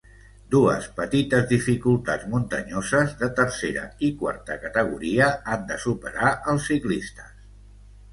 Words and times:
Dues 0.53 0.85
petites 0.99 1.43
dificultats 1.49 2.23
muntanyoses, 2.31 3.13
de 3.19 3.29
tercera 3.39 3.83
i 4.07 4.09
quarta 4.23 4.57
categoria, 4.63 5.29
han 5.53 5.67
de 5.73 5.77
superar 5.85 6.33
els 6.55 6.67
ciclistes. 6.71 7.37